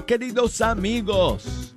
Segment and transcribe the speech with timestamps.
[0.00, 1.74] Queridos amigos.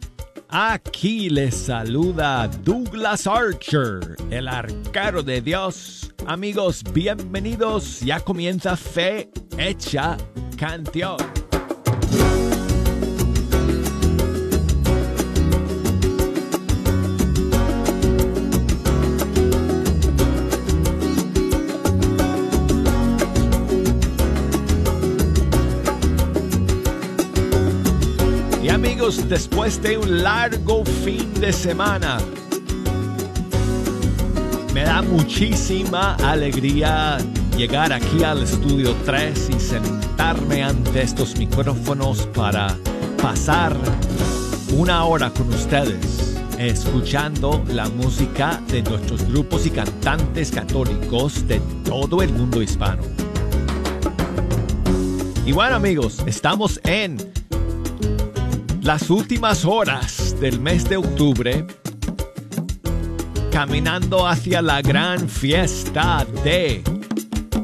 [0.48, 6.13] Aquí les saluda Douglas Archer, el arcaro de Dios.
[6.26, 7.99] Amigos, bienvenidos.
[7.99, 10.16] Ya comienza Fe Hecha
[10.58, 11.35] Canción.
[29.05, 32.18] Después de un largo fin de semana.
[34.73, 37.20] Me da muchísima alegría
[37.55, 42.76] llegar aquí al estudio 3 y sentarme ante estos micrófonos para
[43.22, 43.78] pasar
[44.76, 52.23] una hora con ustedes escuchando la música de nuestros grupos y cantantes católicos de todo
[52.23, 53.03] el mundo hispano.
[55.45, 57.34] Y bueno amigos, estamos en
[58.86, 61.66] las últimas horas del mes de octubre,
[63.52, 66.83] caminando hacia la gran fiesta de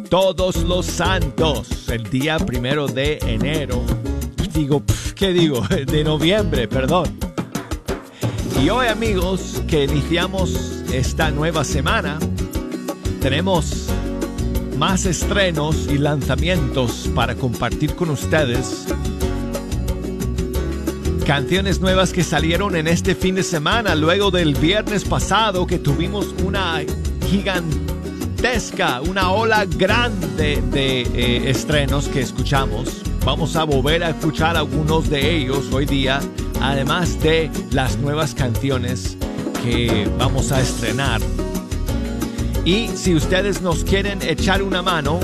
[0.10, 3.84] Todos los Santos, el día primero de enero.
[4.52, 4.82] Digo,
[5.16, 5.62] ¿qué digo?
[5.86, 7.16] De noviembre, perdón.
[8.60, 12.18] Y hoy amigos, que iniciamos esta nueva semana,
[13.22, 13.90] tenemos
[14.76, 18.88] más estrenos y lanzamientos para compartir con ustedes
[21.32, 26.36] Canciones nuevas que salieron en este fin de semana, luego del viernes pasado que tuvimos
[26.44, 26.82] una
[27.30, 33.02] gigantesca, una ola grande de eh, estrenos que escuchamos.
[33.24, 36.20] Vamos a volver a escuchar algunos de ellos hoy día,
[36.60, 39.16] además de las nuevas canciones
[39.64, 41.22] que vamos a estrenar.
[42.66, 45.18] Y si ustedes nos quieren echar una mano,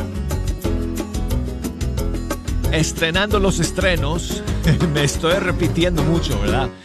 [2.72, 4.42] estrenando los estrenos,
[4.94, 6.70] me estoy repitiendo mucho, ¿verdad?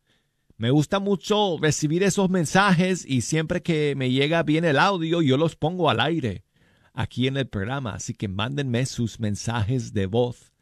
[0.55, 5.35] Me gusta mucho recibir esos mensajes y siempre que me llega bien el audio, yo
[5.35, 6.45] los pongo al aire
[6.93, 10.52] aquí en el programa, así que mándenme sus mensajes de voz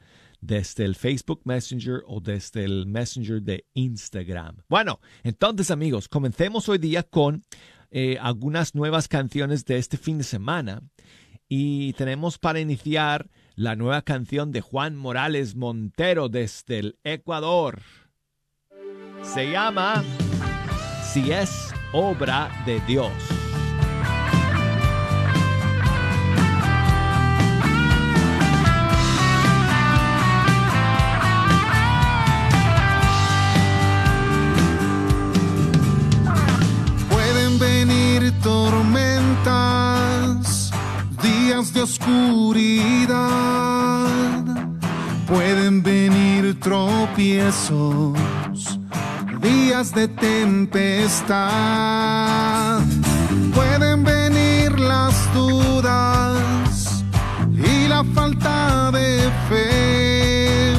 [0.41, 4.57] desde el Facebook Messenger o desde el Messenger de Instagram.
[4.67, 7.43] Bueno, entonces amigos, comencemos hoy día con
[7.91, 10.81] eh, algunas nuevas canciones de este fin de semana
[11.47, 17.81] y tenemos para iniciar la nueva canción de Juan Morales Montero desde el Ecuador.
[19.21, 20.03] Se llama
[21.13, 23.40] Si es obra de Dios.
[38.43, 39.51] Tormentas,
[41.21, 43.17] días de oscuridad,
[45.27, 48.17] pueden venir tropiezos,
[49.41, 51.39] días de tempestad,
[53.53, 57.03] pueden venir las dudas
[57.53, 60.73] y la falta de fe,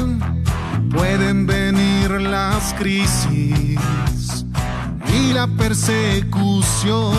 [0.91, 3.79] pueden venir las crisis
[5.33, 7.13] la persecución.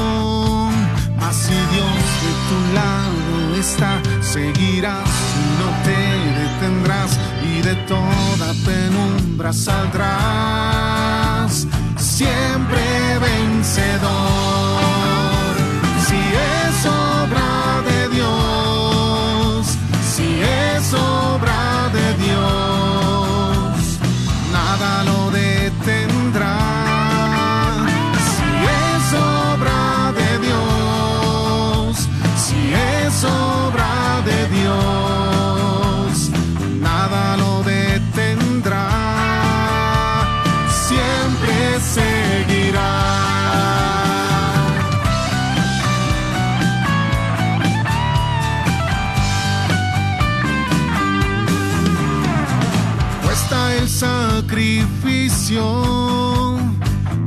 [1.19, 5.09] Mas si Dios de tu lado está, seguirás
[5.41, 5.99] y no te
[6.41, 7.11] detendrás
[7.43, 11.67] y de toda penumbra saldrás,
[11.97, 14.94] siempre vencedor.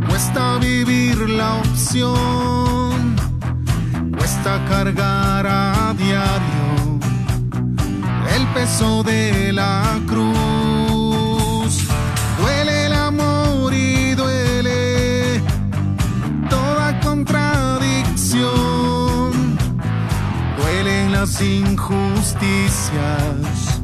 [0.08, 3.16] Cuesta vivir la opción.
[4.18, 6.98] Cuesta cargar a diario
[8.36, 11.88] el peso de la cruz.
[12.40, 15.40] Duele el amor y duele
[16.50, 19.60] toda contradicción.
[20.58, 23.78] Duelen las injusticias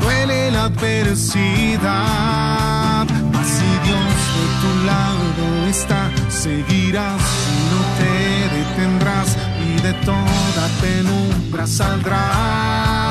[0.00, 2.77] duele la adversidad.
[4.38, 7.20] De tu lado está, seguirás
[7.54, 8.14] y no te
[8.56, 9.28] detendrás
[9.66, 13.02] y de toda penumbra saldrás.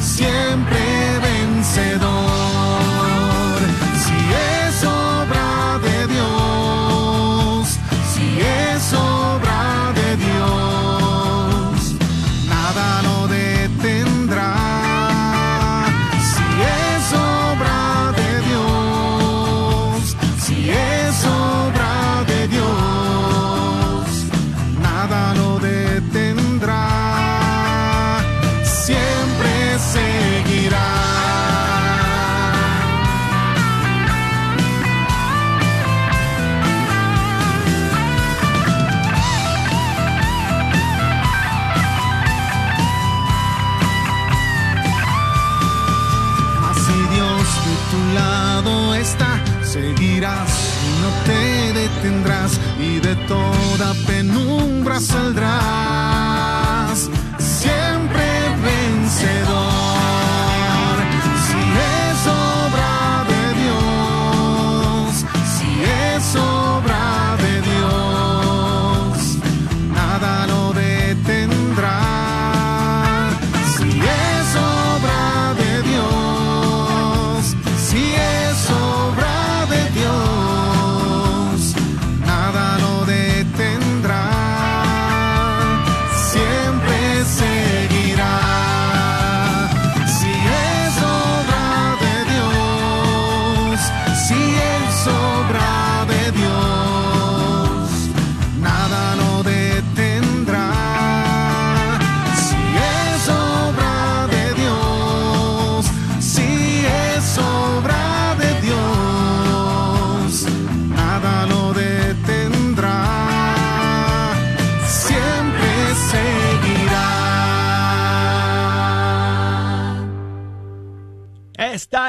[0.00, 0.80] Siempre
[1.20, 2.21] vencedor.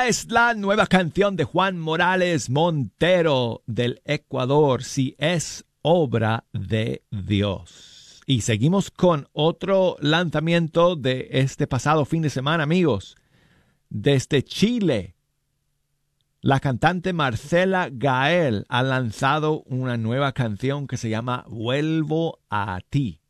[0.07, 8.21] Es la nueva canción de Juan Morales Montero del Ecuador, si es obra de Dios.
[8.25, 13.15] Y seguimos con otro lanzamiento de este pasado fin de semana, amigos.
[13.89, 15.15] Desde Chile,
[16.41, 23.22] la cantante Marcela Gael ha lanzado una nueva canción que se llama Vuelvo a ti.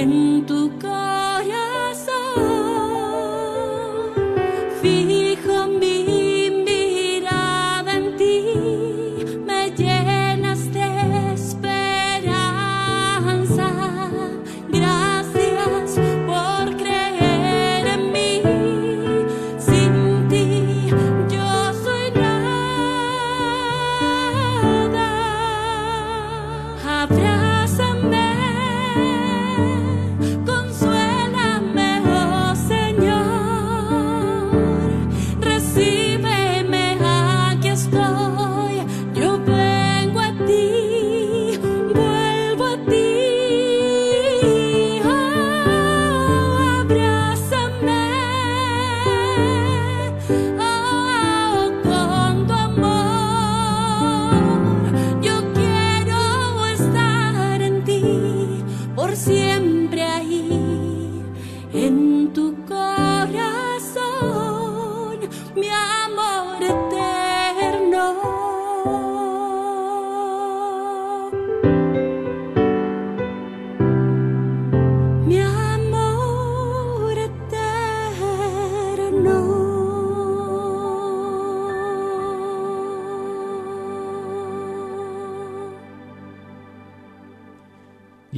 [0.00, 0.29] En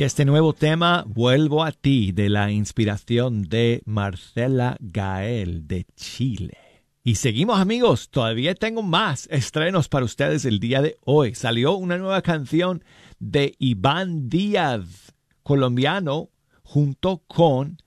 [0.03, 6.57] Este nuevo tema, Vuelvo a ti, de la inspiración de Marcela Gael de Chile.
[7.05, 11.37] Y seguimos amigos, todavía tengo más estrenos para ustedes el día de hoy.
[11.37, 12.83] Salió una nueva canción
[13.21, 16.31] de Iván Díaz, colombiano,
[16.65, 17.79] junto con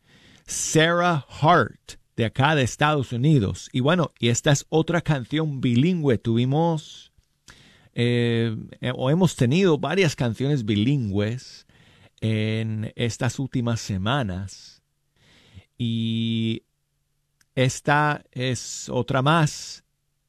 [0.48, 3.68] Sarah Hart, de acá de Estados Unidos.
[3.74, 6.18] Y bueno, y esta es otra canción bilingüe.
[6.18, 7.12] Tuvimos,
[7.94, 8.56] eh,
[8.96, 11.65] o hemos tenido varias canciones bilingües
[12.22, 14.82] en estas últimas semanas.
[15.78, 16.64] Y
[17.56, 19.84] esta es otra más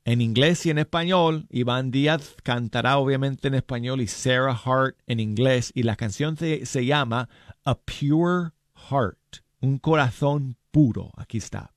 [0.04, 1.46] en inglés y en español.
[1.50, 5.72] Iván Díaz cantará obviamente en español y Sarah Hart en inglés.
[5.74, 7.28] Y la canción se, se llama
[7.64, 8.50] A Pure
[8.90, 11.10] Heart, un corazón puro.
[11.16, 11.75] Aquí está.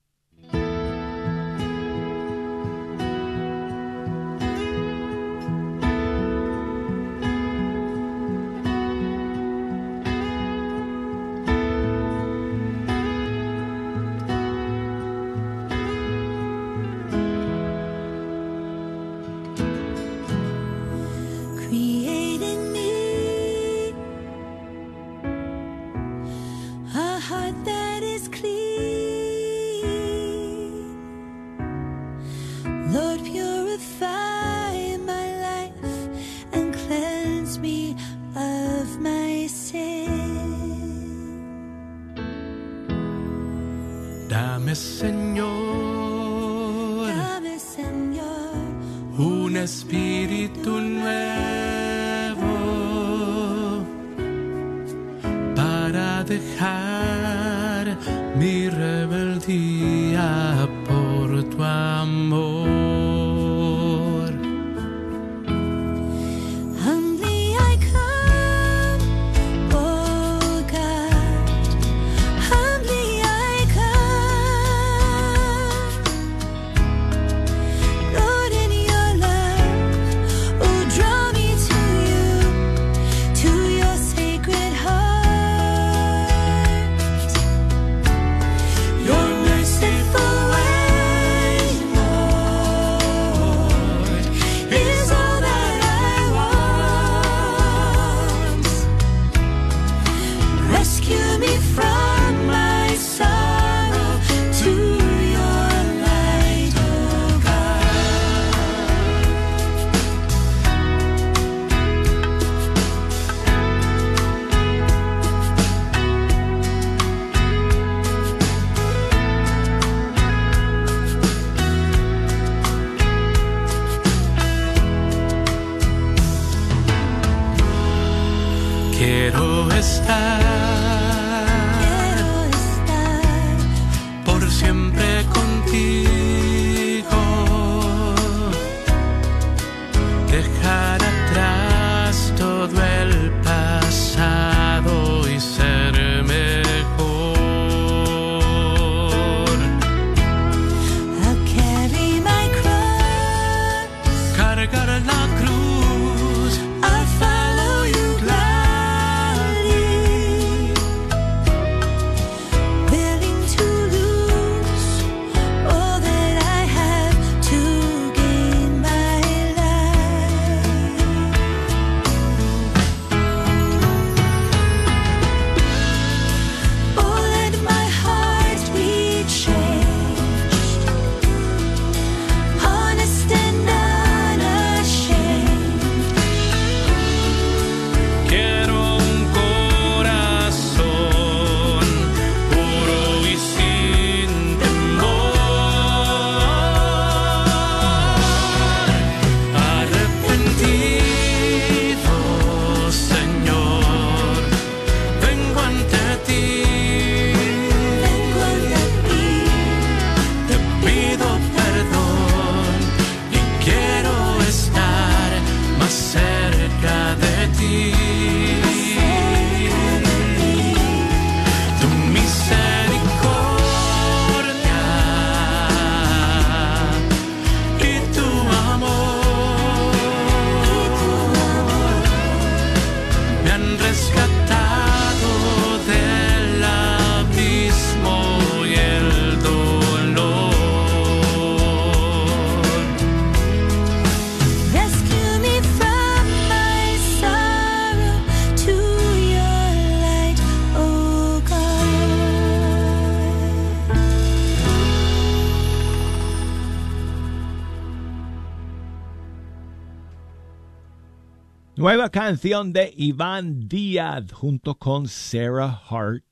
[262.11, 266.23] Canción de Iván Díaz junto con Sarah Hart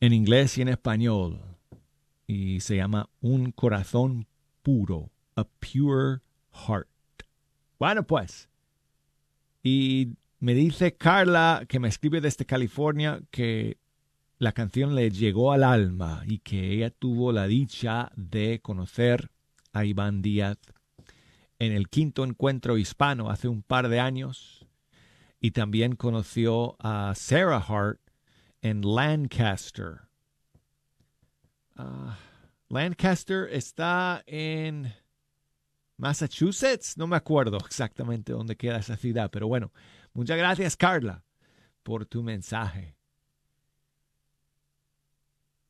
[0.00, 1.40] en inglés y en español.
[2.26, 4.26] Y se llama Un corazón
[4.62, 6.20] puro, a pure
[6.52, 6.88] heart.
[7.78, 8.50] Bueno, pues.
[9.62, 13.78] Y me dice Carla, que me escribe desde California, que
[14.38, 19.30] la canción le llegó al alma y que ella tuvo la dicha de conocer
[19.72, 20.58] a Iván Díaz
[21.60, 24.66] en el quinto encuentro hispano hace un par de años
[25.40, 28.00] y también conoció a Sarah Hart
[28.62, 30.00] en Lancaster.
[31.76, 32.18] Ah,
[32.70, 34.92] Lancaster está en
[35.98, 39.70] Massachusetts, no me acuerdo exactamente dónde queda esa ciudad, pero bueno,
[40.14, 41.22] muchas gracias Carla
[41.82, 42.96] por tu mensaje.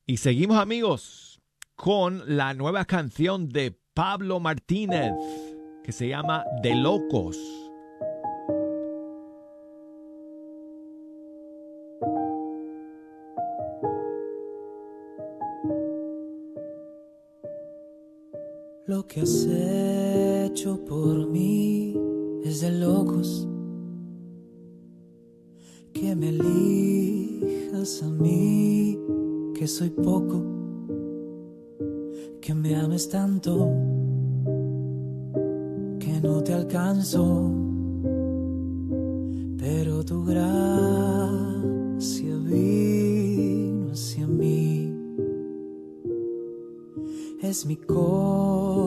[0.07, 1.41] Y seguimos amigos
[1.75, 5.13] con la nueva canción de Pablo Martínez
[5.91, 7.37] que se llama De Locos.
[18.87, 21.97] Lo que has hecho por mí
[22.45, 23.49] es de locos.
[25.93, 28.97] Que me elijas a mí,
[29.57, 30.41] que soy poco.
[32.41, 33.69] Que me ames tanto,
[36.23, 37.53] no te alcanzo.
[39.59, 41.21] Pero tu gracia
[42.45, 44.95] vino hacia mí.
[47.43, 48.79] Es mi corazón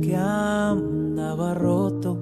[0.00, 2.18] que andaba roto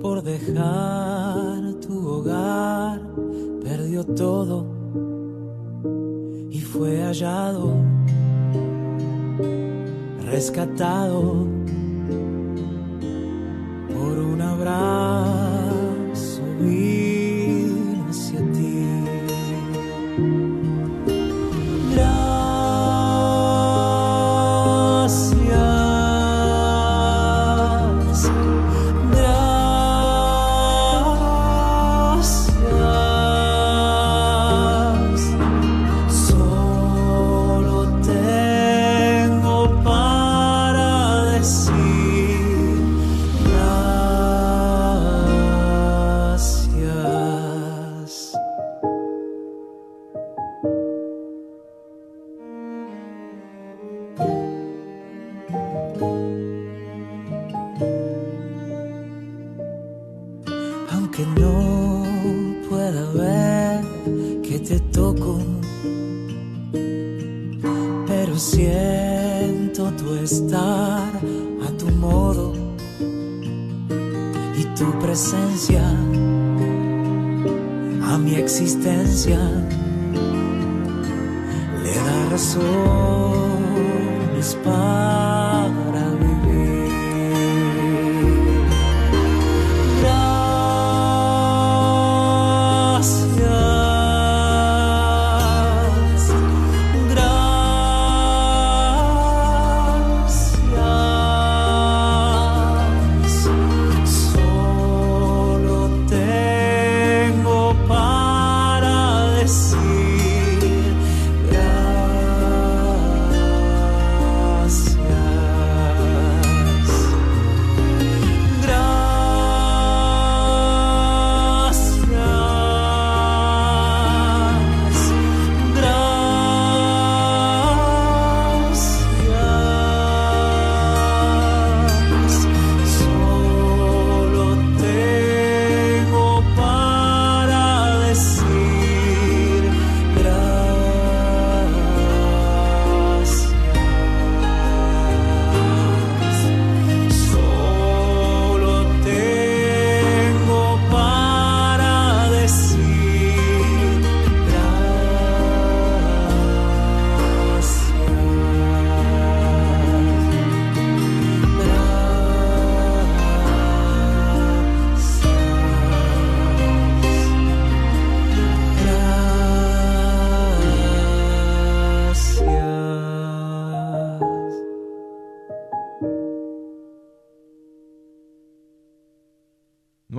[0.00, 3.00] por dejar tu hogar,
[3.62, 4.66] perdió todo
[6.50, 7.76] y fue hallado,
[10.24, 11.51] rescatado
[14.64, 15.02] por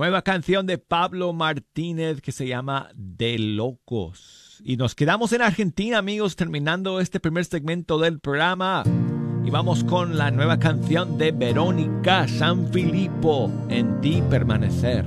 [0.04, 4.60] nueva canción de Pablo Martínez que se llama De Locos.
[4.62, 8.82] Y nos quedamos en Argentina, amigos, terminando este primer segmento del programa.
[9.46, 15.06] Y vamos con la nueva canción de Verónica Sanfilippo, En ti permanecer.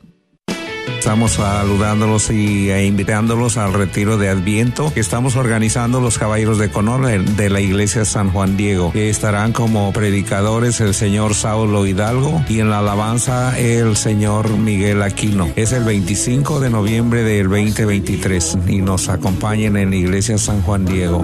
[1.01, 7.07] Estamos saludándolos y e invitándolos al retiro de Adviento estamos organizando los Caballeros de Conor
[7.07, 8.91] de- la Iglesia San Juan Diego.
[8.93, 15.49] Estarán como predicadores el señor Saulo Hidalgo y en la alabanza el señor Miguel Aquino.
[15.55, 20.85] Es el 25 de noviembre del 2023 y nos acompañen en la Iglesia San Juan
[20.85, 21.23] Diego.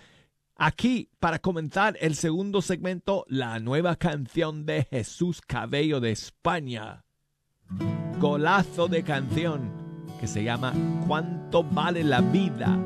[0.60, 7.04] Aquí, para comenzar el segundo segmento, la nueva canción de Jesús Cabello de España.
[8.18, 9.70] Golazo de canción
[10.20, 10.72] que se llama
[11.06, 12.76] ¿Cuánto vale la vida?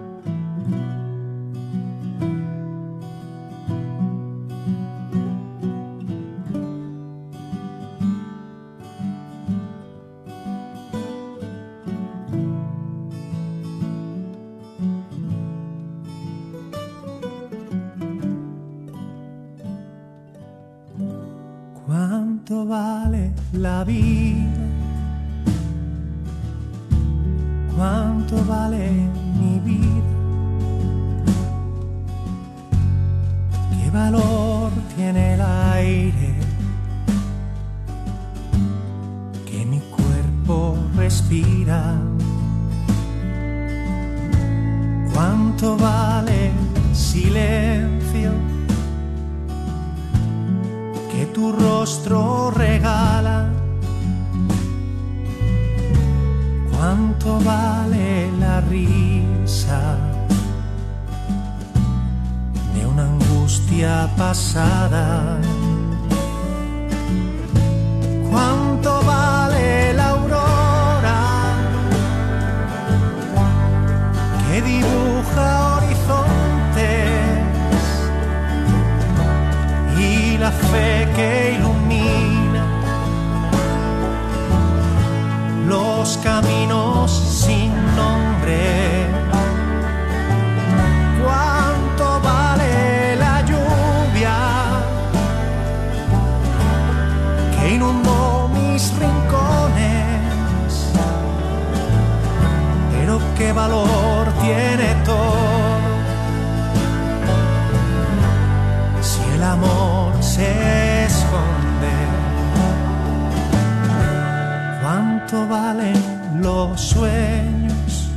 [110.42, 111.94] Amor se esconde.
[114.80, 118.10] ¿Cuánto valen los sueños?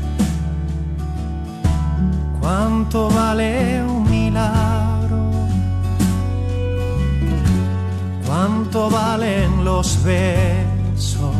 [2.39, 5.31] ¿Cuánto vale un milagro?
[8.25, 11.35] ¿Cuánto valen los besos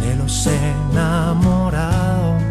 [0.00, 2.49] de los enamorados?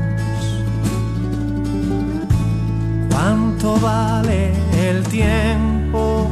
[3.09, 4.53] ¿Cuánto vale
[4.87, 6.27] el tiempo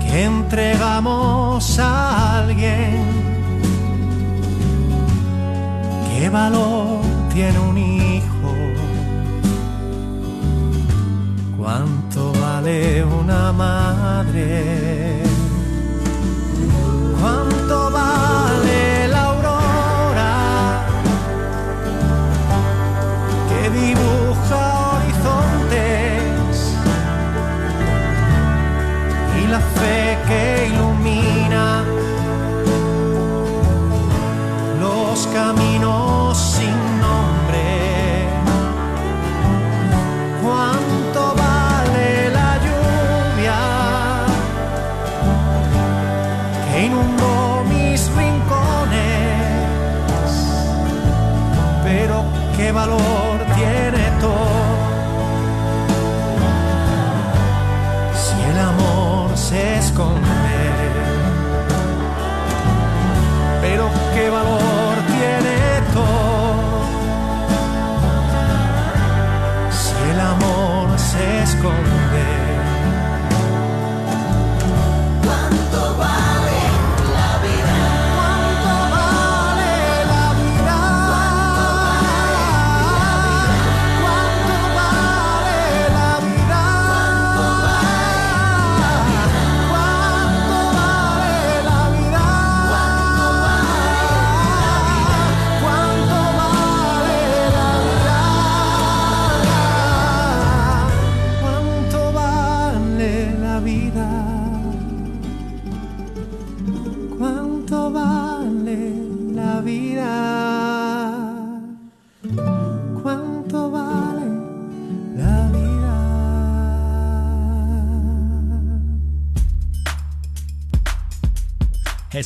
[0.00, 3.04] que entregamos a alguien?
[6.08, 7.00] ¿Qué valor
[7.32, 8.52] tiene un hijo?
[11.56, 15.22] ¿Cuánto vale una madre?
[17.20, 18.95] ¿Cuánto vale
[23.80, 24.62] dibuja
[24.94, 26.52] horizontes
[29.40, 31.84] y la fe que ilumina
[34.80, 37.68] los caminos sin nombre?
[40.42, 43.60] ¿Cuánto vale la lluvia
[46.66, 49.10] que inundó mis rincones?
[51.84, 52.24] Pero
[52.56, 53.25] qué valor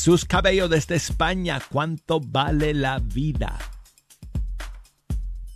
[0.00, 3.58] Jesús Cabello desde España, ¿cuánto vale la vida?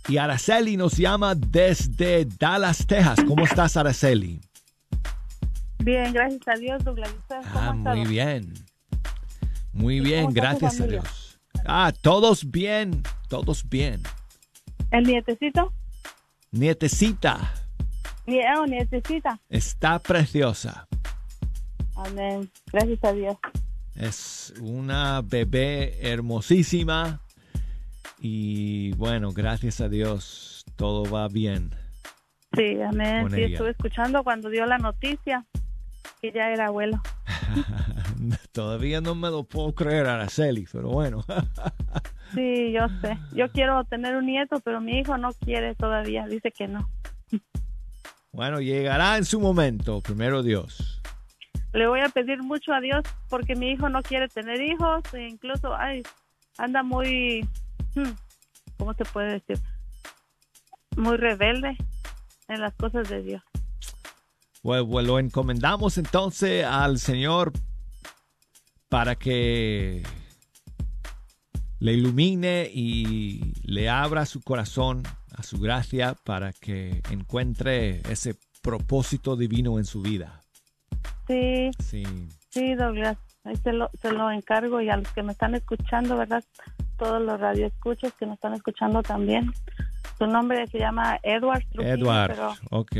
[0.07, 3.23] Y Araceli nos llama desde Dallas, Texas.
[3.27, 4.39] ¿Cómo estás, Araceli?
[5.79, 7.09] Bien, gracias a Dios, Douglas.
[7.11, 8.53] ¿Y ustedes cómo Ah, muy bien.
[9.73, 10.85] Muy ¿Y bien, gracias a?
[10.85, 11.39] Dios.
[11.65, 14.03] Ah, todos bien, todos bien.
[14.91, 15.73] ¿El nietecito?
[16.51, 17.51] Nietecita
[18.27, 19.39] Nie- oh, nietecita.
[19.49, 20.87] está preciosa.
[21.95, 22.47] Amén.
[22.71, 23.37] Gracias a Dios.
[23.95, 27.21] Es una bebé hermosísima
[28.19, 31.71] y bueno, gracias a Dios todo va bien.
[32.55, 33.29] Sí, amén.
[33.31, 35.45] Sí, estuve escuchando cuando dio la noticia
[36.21, 37.01] que ya era abuelo.
[38.51, 41.23] Todavía no me lo puedo creer, Araceli, pero bueno.
[42.33, 43.17] Sí, yo sé.
[43.33, 46.25] Yo quiero tener un nieto, pero mi hijo no quiere todavía.
[46.25, 46.89] Dice que no.
[48.33, 51.01] Bueno, llegará en su momento, primero Dios.
[51.75, 55.27] Le voy a pedir mucho a Dios porque mi hijo no quiere tener hijos e
[55.27, 56.03] incluso ay,
[56.57, 57.47] anda muy,
[57.95, 58.11] hmm,
[58.77, 59.59] ¿cómo se puede decir?
[60.95, 61.77] Muy rebelde
[62.47, 63.43] en las cosas de Dios.
[64.63, 67.51] Bueno, bueno, lo encomendamos entonces al Señor
[68.87, 70.01] para que
[71.79, 75.03] le ilumine y le abra su corazón
[75.35, 80.44] a su gracia para que encuentre ese propósito divino en su vida.
[81.27, 82.03] Sí, Sí.
[82.49, 86.17] sí, Douglas, ahí se lo, se lo encargo y a los que me están escuchando,
[86.17, 86.43] ¿verdad?
[86.97, 89.51] Todos los radioescuchos que me están escuchando también.
[90.17, 92.95] Su nombre se llama Edward Trujillo, Edward, pero ok.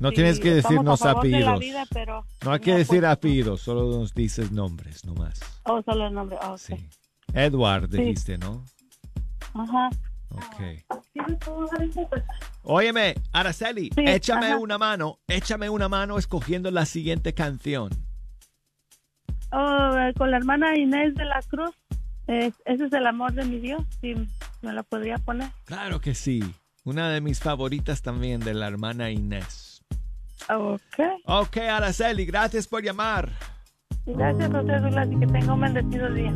[0.00, 1.60] No sí, tienes que decirnos de apellidos.
[1.60, 5.40] vida, pero No hay que decir apellidos, solo nos dices nombres, nomás.
[5.64, 6.58] Oh, solo el nombre, oh, ok.
[6.58, 6.74] Sí.
[7.32, 7.98] Edward Sí.
[7.98, 8.64] dijiste, ¿no?
[9.54, 9.90] Ajá.
[10.34, 10.84] Ok.
[12.64, 14.56] Óyeme, Araceli, Sí, échame ajá.
[14.58, 17.90] una mano, échame una mano escogiendo la siguiente canción.
[19.50, 21.74] Oh, eh, con la hermana Inés de la Cruz.
[22.26, 23.82] Es- ese es el amor de mi Dios.
[24.00, 24.14] Si
[24.62, 25.50] me la podría poner.
[25.64, 26.42] Claro que sí.
[26.84, 29.82] Una de mis favoritas también de la hermana Inés.
[30.48, 30.80] Ok.
[31.26, 33.30] Ok, Araceli, gracias por llamar.
[34.06, 36.32] Gracias a usted, Douglas, y que tenga un bendecido día.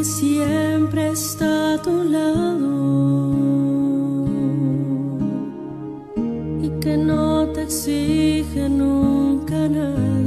[0.00, 2.64] Que siempre está a tu lado
[6.62, 10.19] y que no te exige nunca nada.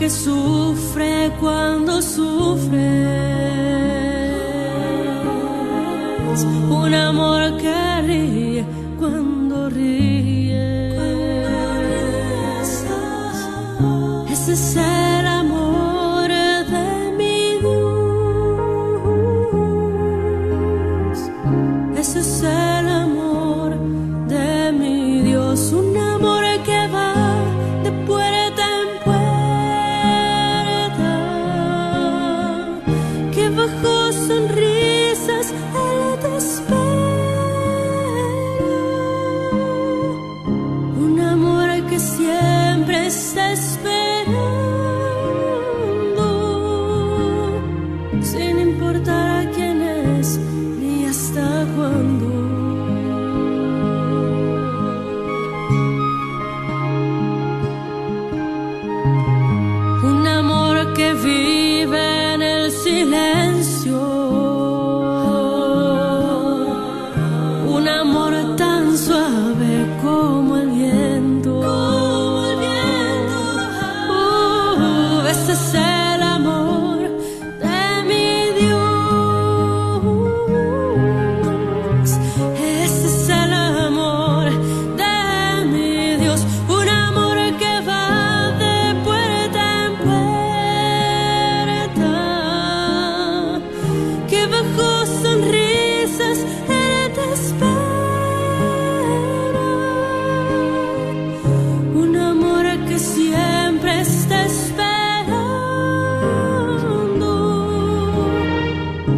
[0.00, 2.80] Que sufre cuando sufres.
[6.70, 7.89] Un amor que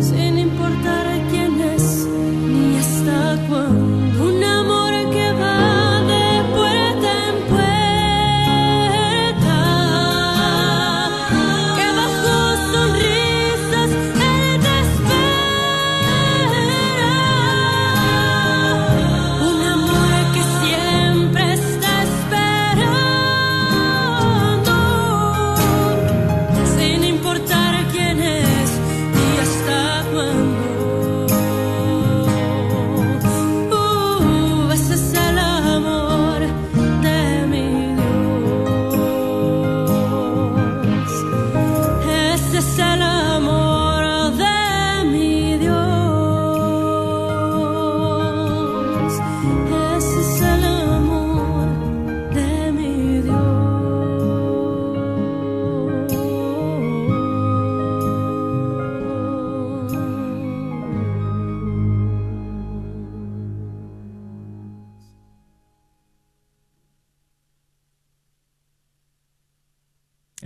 [0.03, 0.42] sin importar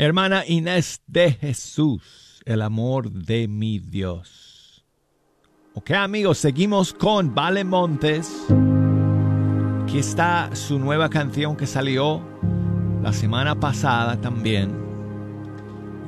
[0.07, 4.85] Hermana Inés de Jesús, el amor de mi Dios.
[5.75, 8.31] Ok amigos, seguimos con Vale Montes.
[9.83, 12.23] Aquí está su nueva canción que salió
[13.03, 14.73] la semana pasada también.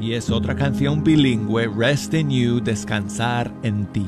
[0.01, 4.07] Y es otra canción bilingüe, Rest in You, Descansar en ti.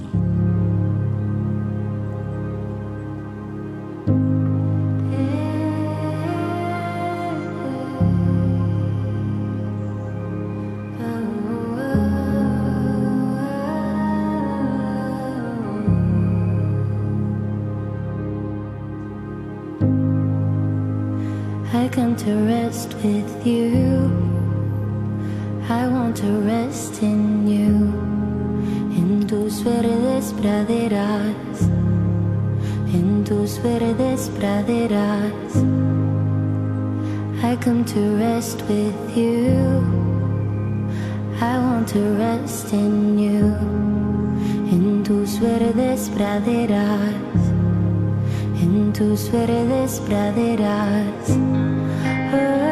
[21.73, 24.11] I come to rest with you.
[25.69, 27.95] I want to rest in you.
[28.99, 31.61] En tus verdes praderas.
[32.93, 35.55] En tus verdes praderas.
[37.41, 39.85] I come to rest with you.
[41.41, 43.55] I want to rest in you.
[44.73, 47.15] En tus verdes praderas.
[48.61, 51.60] En tus verdes praderas.
[52.31, 52.70] You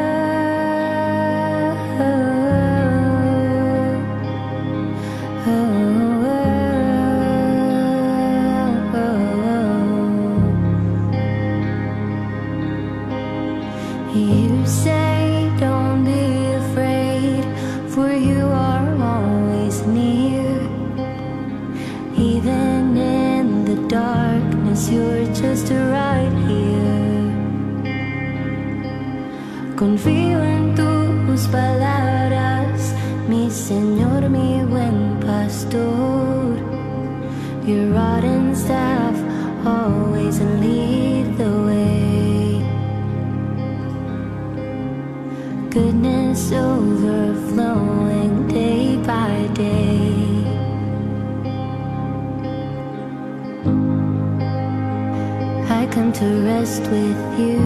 [56.69, 57.59] rest with you.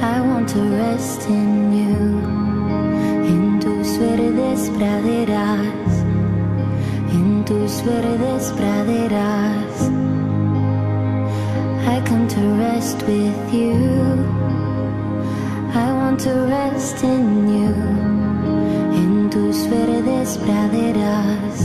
[0.00, 1.96] I want to rest in you.
[3.32, 5.92] En tus verdes praderas.
[7.10, 9.76] En tus verdes praderas.
[11.94, 13.74] I come to rest with you.
[15.74, 17.74] I want to rest in you.
[19.02, 21.58] En tus verdes praderas.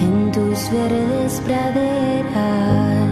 [0.00, 3.05] En tus verdes praderas.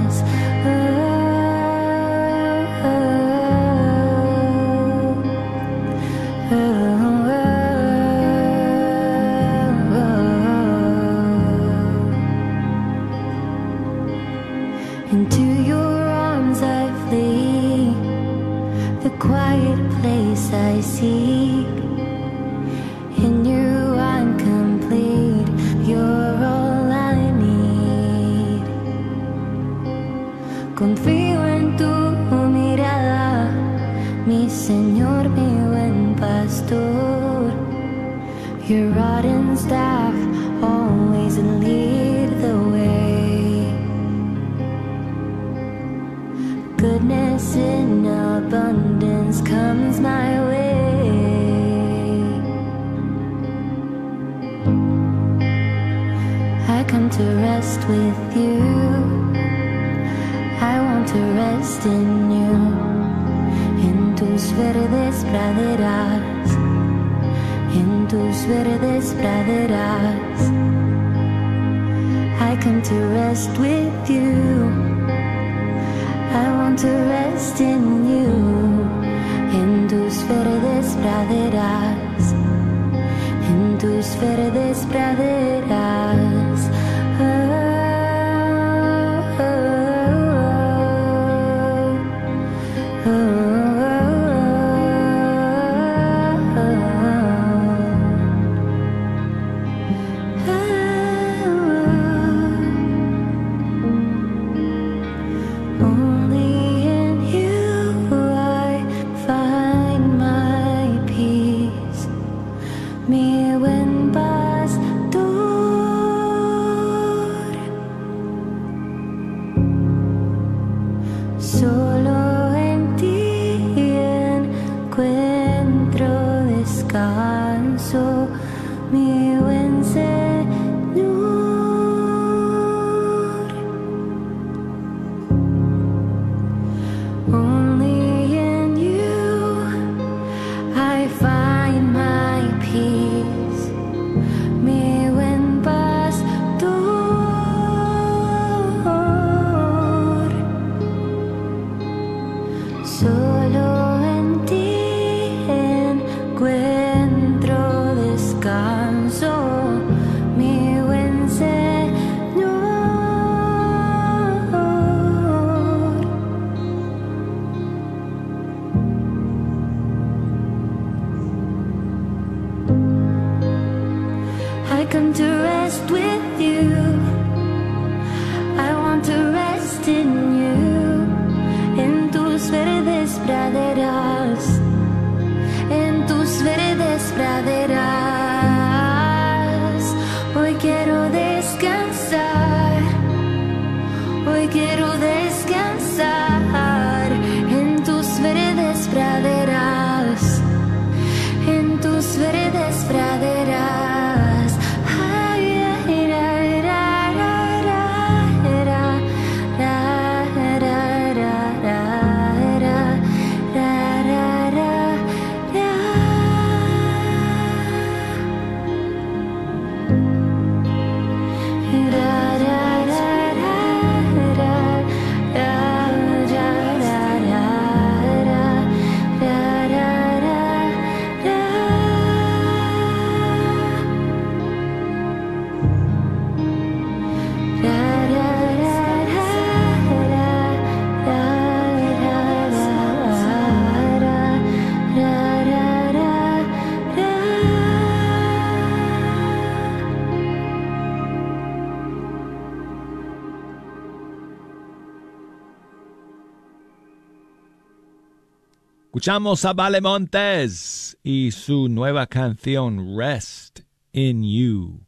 [259.05, 263.61] Escuchamos a Vale Montes y su nueva canción Rest
[263.93, 264.81] in You.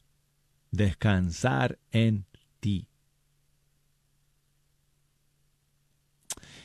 [0.71, 2.25] Descansar en
[2.59, 2.89] ti.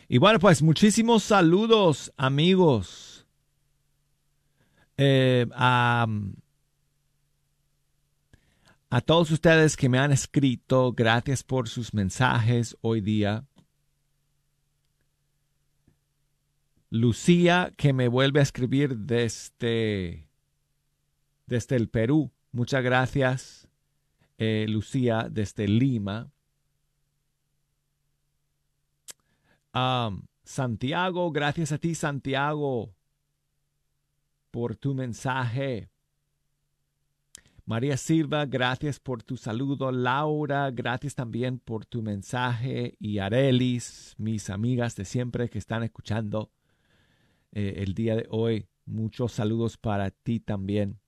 [0.08, 3.28] Y bueno, pues muchísimos saludos, amigos.
[4.96, 6.08] Eh, a,
[8.90, 13.44] a todos ustedes que me han escrito, gracias por sus mensajes hoy día.
[16.92, 20.28] Lucía, que me vuelve a escribir desde,
[21.46, 22.32] desde el Perú.
[22.52, 23.70] Muchas gracias,
[24.38, 26.30] eh, Lucía, desde Lima.
[30.44, 32.94] Santiago, gracias a ti, Santiago,
[34.52, 35.90] por tu mensaje.
[37.64, 39.94] María Silva, gracias por tu saludo.
[39.94, 42.98] Laura, gracias también por tu mensaje.
[43.00, 46.52] Y Arelis, mis amigas de siempre que están escuchando
[47.52, 48.68] eh, el día de hoy.
[48.86, 51.00] Muchos saludos para ti también,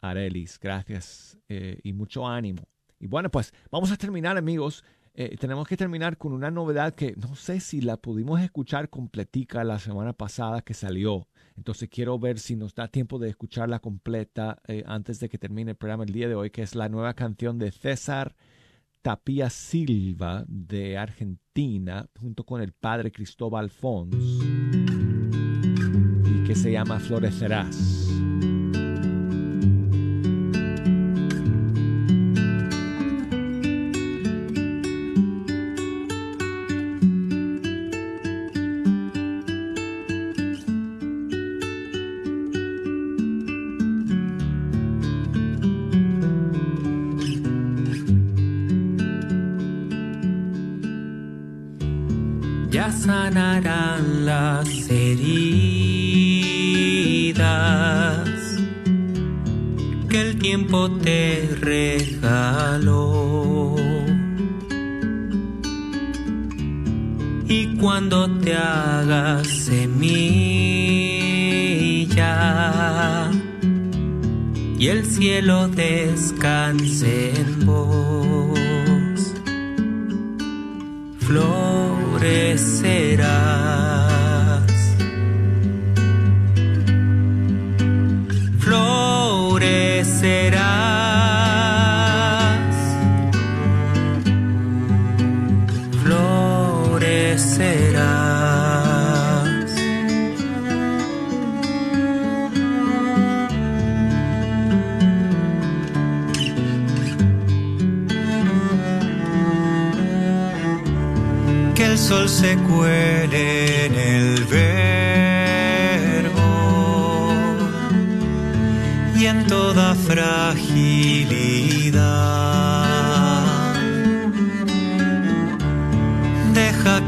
[0.00, 0.58] Arelis.
[0.60, 2.62] Gracias eh, y mucho ánimo.
[3.00, 4.84] Y bueno, pues vamos a terminar, amigos.
[5.14, 9.64] Eh, tenemos que terminar con una novedad que no sé si la pudimos escuchar completica
[9.64, 11.28] la semana pasada que salió.
[11.56, 15.76] Entonces quiero ver si nos da tiempo de escucharla completa antes de que termine el
[15.76, 18.36] programa el día de hoy, que es la nueva canción de César
[19.02, 24.14] Tapia Silva de Argentina, junto con el padre Cristóbal Fons,
[26.48, 28.08] que se llama Florecerás.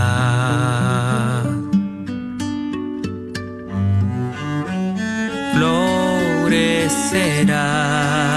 [5.54, 7.66] Florecerá.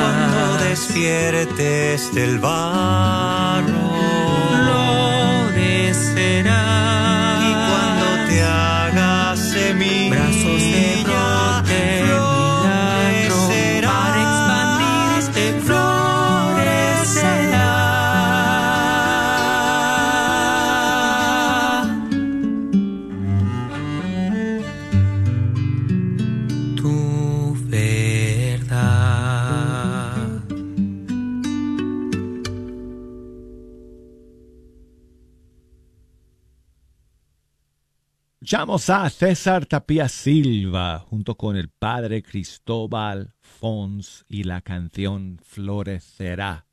[0.01, 3.78] Cuando despiertes del barro.
[38.49, 46.65] Escuchamos a César Tapia Silva junto con el padre Cristóbal Fons y la canción Florecerá.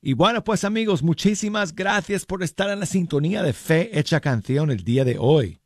[0.00, 4.70] Y bueno, pues amigos, muchísimas gracias por estar en la sintonía de Fe Hecha Canción
[4.70, 5.58] el día de hoy.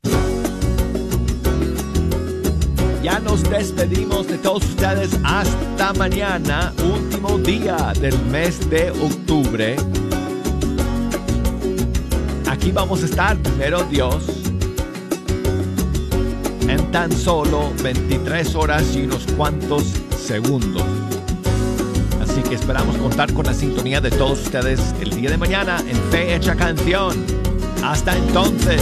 [3.03, 9.75] Ya nos despedimos de todos ustedes hasta mañana, último día del mes de octubre.
[12.49, 14.36] Aquí vamos a estar, primero Dios,
[16.67, 19.83] en tan solo 23 horas y unos cuantos
[20.17, 20.83] segundos.
[22.21, 25.97] Así que esperamos contar con la sintonía de todos ustedes el día de mañana en
[26.11, 27.15] Fe Hecha Canción.
[27.83, 28.81] Hasta entonces.